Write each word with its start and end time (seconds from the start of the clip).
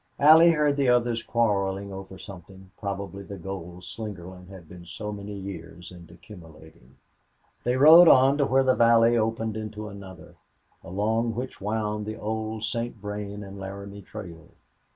Allie 0.17 0.49
heard 0.53 0.77
the 0.77 0.89
others 0.89 1.21
quarreling 1.21 1.93
over 1.93 2.17
something, 2.17 2.71
probably 2.75 3.21
the 3.21 3.37
gold 3.37 3.83
Slingerland 3.83 4.47
had 4.49 4.67
been 4.67 4.83
so 4.83 5.11
many 5.11 5.35
years 5.37 5.91
in 5.91 6.09
accumulating. 6.11 6.97
They 7.63 7.77
rode 7.77 8.07
on 8.07 8.39
to 8.39 8.47
where 8.47 8.63
the 8.63 8.73
valley 8.73 9.15
opened 9.15 9.55
into 9.55 9.89
another, 9.89 10.37
along 10.83 11.35
which 11.35 11.61
wound 11.61 12.07
the 12.07 12.17
old 12.19 12.63
St. 12.63 12.95
Vrain 12.95 13.43
and 13.43 13.59
Laramie 13.59 14.01
Trail. 14.01 14.49